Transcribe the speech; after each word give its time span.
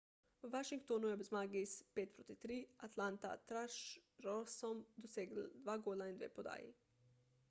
v 0.43 0.49
washingtonu 0.53 1.07
je 1.09 1.13
ob 1.17 1.21
zmagi 1.27 1.61
s 1.71 1.75
5:3 1.97 2.23
proti 2.35 2.57
atlanta 2.87 3.33
thrashersom 3.51 4.81
dosegel 5.05 5.45
2 5.69 5.77
gola 5.89 6.07
in 6.13 6.17
2 6.25 6.29
podaji 6.39 6.73